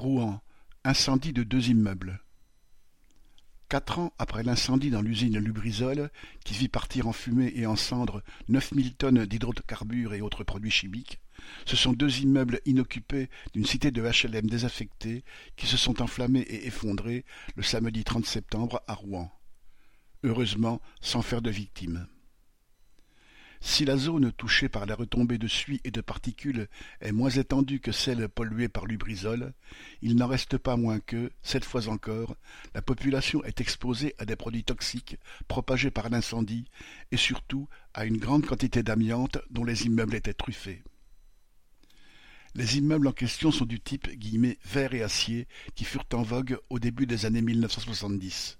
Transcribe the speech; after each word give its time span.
Rouen, 0.00 0.40
incendie 0.82 1.34
de 1.34 1.42
deux 1.42 1.68
immeubles. 1.68 2.22
Quatre 3.68 3.98
ans 3.98 4.14
après 4.18 4.42
l'incendie 4.42 4.88
dans 4.88 5.02
l'usine 5.02 5.38
Lubrizol, 5.38 6.10
qui 6.42 6.54
vit 6.54 6.68
partir 6.68 7.06
en 7.06 7.12
fumée 7.12 7.52
et 7.54 7.66
en 7.66 7.76
cendres 7.76 8.22
neuf 8.48 8.72
mille 8.72 8.94
tonnes 8.94 9.26
d'hydrocarbures 9.26 10.14
et 10.14 10.22
autres 10.22 10.42
produits 10.42 10.70
chimiques, 10.70 11.20
ce 11.66 11.76
sont 11.76 11.92
deux 11.92 12.20
immeubles 12.20 12.60
inoccupés 12.64 13.28
d'une 13.52 13.66
cité 13.66 13.90
de 13.90 14.00
HLM 14.00 14.48
désaffectée 14.48 15.22
qui 15.56 15.66
se 15.66 15.76
sont 15.76 16.00
enflammés 16.00 16.40
et 16.40 16.66
effondrés 16.66 17.26
le 17.54 17.62
samedi 17.62 18.02
30 18.02 18.24
septembre 18.24 18.80
à 18.86 18.94
Rouen. 18.94 19.30
Heureusement, 20.22 20.80
sans 21.02 21.20
faire 21.20 21.42
de 21.42 21.50
victimes. 21.50 22.06
Si 23.80 23.86
la 23.86 23.96
zone 23.96 24.30
touchée 24.32 24.68
par 24.68 24.84
la 24.84 24.94
retombée 24.94 25.38
de 25.38 25.46
suie 25.48 25.80
et 25.84 25.90
de 25.90 26.02
particules 26.02 26.68
est 27.00 27.12
moins 27.12 27.30
étendue 27.30 27.80
que 27.80 27.92
celle 27.92 28.28
polluée 28.28 28.68
par 28.68 28.84
l'ubrizol, 28.84 29.54
il 30.02 30.16
n'en 30.16 30.26
reste 30.26 30.58
pas 30.58 30.76
moins 30.76 31.00
que, 31.00 31.32
cette 31.40 31.64
fois 31.64 31.88
encore, 31.88 32.36
la 32.74 32.82
population 32.82 33.42
est 33.42 33.62
exposée 33.62 34.14
à 34.18 34.26
des 34.26 34.36
produits 34.36 34.64
toxiques 34.64 35.16
propagés 35.48 35.90
par 35.90 36.10
l'incendie 36.10 36.66
et 37.10 37.16
surtout 37.16 37.68
à 37.94 38.04
une 38.04 38.18
grande 38.18 38.44
quantité 38.44 38.82
d'amiante 38.82 39.38
dont 39.48 39.64
les 39.64 39.86
immeubles 39.86 40.14
étaient 40.14 40.34
truffés. 40.34 40.82
Les 42.54 42.76
immeubles 42.76 43.08
en 43.08 43.12
question 43.12 43.50
sont 43.50 43.64
du 43.64 43.80
type 43.80 44.10
guillemets, 44.10 44.58
verre 44.62 44.92
et 44.92 45.02
acier 45.02 45.48
qui 45.74 45.86
furent 45.86 46.04
en 46.12 46.20
vogue 46.20 46.58
au 46.68 46.78
début 46.78 47.06
des 47.06 47.24
années 47.24 47.40
1970. 47.40 48.58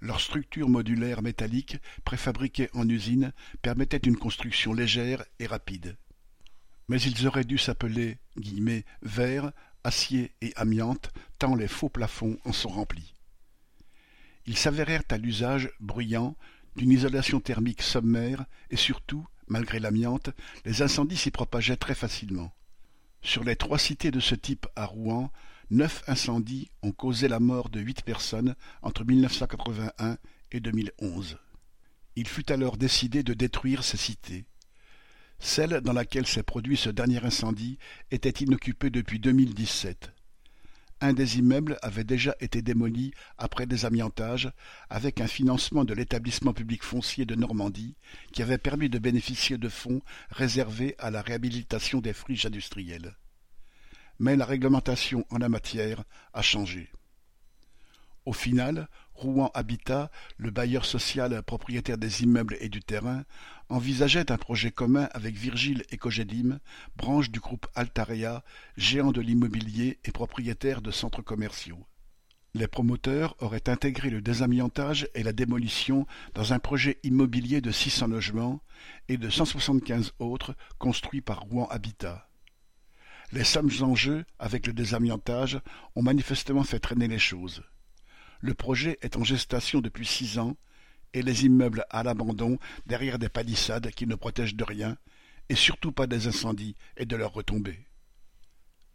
Leur 0.00 0.20
structure 0.20 0.68
modulaire 0.68 1.22
métallique, 1.22 1.78
préfabriquée 2.04 2.70
en 2.72 2.88
usine, 2.88 3.32
permettait 3.62 3.96
une 3.96 4.16
construction 4.16 4.72
légère 4.72 5.24
et 5.38 5.46
rapide. 5.46 5.96
Mais 6.88 7.00
ils 7.00 7.26
auraient 7.26 7.44
dû 7.44 7.58
s'appeler 7.58 8.18
«verre, 9.02 9.52
acier 9.84 10.32
et 10.40 10.52
amiante, 10.56 11.10
tant 11.38 11.54
les 11.54 11.68
faux 11.68 11.88
plafonds 11.88 12.38
en 12.44 12.52
sont 12.52 12.68
remplis. 12.68 13.14
Ils 14.46 14.56
s'avérèrent 14.56 15.02
à 15.10 15.18
l'usage 15.18 15.70
bruyants, 15.80 16.36
d'une 16.76 16.92
isolation 16.92 17.40
thermique 17.40 17.82
sommaire, 17.82 18.44
et 18.70 18.76
surtout, 18.76 19.26
malgré 19.48 19.80
l'amiante, 19.80 20.30
les 20.64 20.80
incendies 20.82 21.16
s'y 21.16 21.30
propageaient 21.30 21.76
très 21.76 21.94
facilement. 21.94 22.54
Sur 23.20 23.42
les 23.42 23.56
trois 23.56 23.78
cités 23.78 24.10
de 24.10 24.20
ce 24.20 24.36
type 24.36 24.66
à 24.76 24.86
Rouen, 24.86 25.32
Neuf 25.70 26.02
incendies 26.06 26.70
ont 26.82 26.92
causé 26.92 27.28
la 27.28 27.40
mort 27.40 27.68
de 27.68 27.78
huit 27.78 28.00
personnes 28.00 28.54
entre 28.80 29.04
1981 29.04 30.16
et 30.50 30.60
2011. 30.60 31.36
Il 32.16 32.26
fut 32.26 32.50
alors 32.50 32.78
décidé 32.78 33.22
de 33.22 33.34
détruire 33.34 33.84
ces 33.84 33.98
cités. 33.98 34.46
Celle 35.38 35.82
dans 35.82 35.92
laquelle 35.92 36.26
s'est 36.26 36.42
produit 36.42 36.78
ce 36.78 36.88
dernier 36.88 37.22
incendie 37.22 37.78
était 38.10 38.42
inoccupée 38.42 38.88
depuis 38.88 39.20
2017. 39.20 40.10
Un 41.02 41.12
des 41.12 41.38
immeubles 41.38 41.76
avait 41.82 42.02
déjà 42.02 42.34
été 42.40 42.62
démoli 42.62 43.12
après 43.36 43.66
des 43.66 43.84
amiantages 43.84 44.50
avec 44.88 45.20
un 45.20 45.28
financement 45.28 45.84
de 45.84 45.92
l'établissement 45.92 46.54
public 46.54 46.82
foncier 46.82 47.26
de 47.26 47.34
Normandie 47.34 47.94
qui 48.32 48.40
avait 48.40 48.56
permis 48.56 48.88
de 48.88 48.98
bénéficier 48.98 49.58
de 49.58 49.68
fonds 49.68 50.00
réservés 50.30 50.96
à 50.98 51.10
la 51.10 51.20
réhabilitation 51.20 52.00
des 52.00 52.14
friches 52.14 52.46
industrielles 52.46 53.18
mais 54.18 54.36
la 54.36 54.44
réglementation 54.44 55.24
en 55.30 55.38
la 55.38 55.48
matière 55.48 56.04
a 56.32 56.42
changé. 56.42 56.90
Au 58.24 58.32
final, 58.32 58.88
Rouen 59.14 59.50
Habitat, 59.54 60.10
le 60.36 60.50
bailleur 60.50 60.84
social 60.84 61.42
propriétaire 61.42 61.98
des 61.98 62.22
immeubles 62.22 62.56
et 62.60 62.68
du 62.68 62.80
terrain, 62.80 63.24
envisageait 63.68 64.30
un 64.30 64.36
projet 64.36 64.70
commun 64.70 65.08
avec 65.12 65.34
Virgile 65.34 65.82
et 65.90 65.96
Cogedim, 65.96 66.60
branche 66.94 67.30
du 67.30 67.40
groupe 67.40 67.66
Altarea, 67.74 68.44
géant 68.76 69.12
de 69.12 69.20
l'immobilier 69.20 69.98
et 70.04 70.12
propriétaire 70.12 70.82
de 70.82 70.90
centres 70.90 71.22
commerciaux. 71.22 71.86
Les 72.54 72.66
promoteurs 72.66 73.34
auraient 73.40 73.68
intégré 73.68 74.10
le 74.10 74.20
désamiantage 74.20 75.08
et 75.14 75.22
la 75.22 75.32
démolition 75.32 76.06
dans 76.34 76.52
un 76.52 76.58
projet 76.58 76.98
immobilier 77.02 77.60
de 77.60 77.70
600 77.70 78.08
logements 78.08 78.60
et 79.08 79.16
de 79.16 79.30
175 79.30 80.12
autres 80.18 80.54
construits 80.78 81.20
par 81.20 81.40
Rouen 81.40 81.66
Habitat. 81.70 82.27
Les 83.30 83.44
sommes 83.44 83.70
en 83.80 83.94
jeu 83.94 84.24
avec 84.38 84.66
le 84.66 84.72
désamiantage 84.72 85.60
ont 85.94 86.02
manifestement 86.02 86.64
fait 86.64 86.80
traîner 86.80 87.08
les 87.08 87.18
choses. 87.18 87.62
Le 88.40 88.54
projet 88.54 88.98
est 89.02 89.16
en 89.16 89.24
gestation 89.24 89.80
depuis 89.80 90.06
six 90.06 90.38
ans 90.38 90.56
et 91.12 91.22
les 91.22 91.44
immeubles 91.44 91.84
à 91.90 92.02
l'abandon 92.02 92.58
derrière 92.86 93.18
des 93.18 93.28
palissades 93.28 93.90
qui 93.90 94.06
ne 94.06 94.14
protègent 94.14 94.54
de 94.54 94.64
rien 94.64 94.96
et 95.48 95.56
surtout 95.56 95.92
pas 95.92 96.06
des 96.06 96.26
incendies 96.26 96.76
et 96.96 97.04
de 97.06 97.16
leurs 97.16 97.32
retombées. 97.32 97.86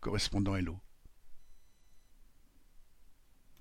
Correspondant 0.00 0.56
Hello. 0.56 0.78